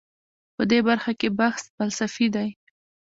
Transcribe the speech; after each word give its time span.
په 0.55 0.63
دې 0.71 0.79
برخه 0.87 1.11
کې 1.19 1.29
بحث 1.39 1.63
فلسفي 1.77 2.27
دی. 2.35 2.49